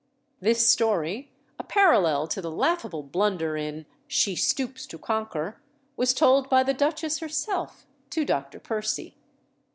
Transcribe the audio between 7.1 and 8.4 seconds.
herself to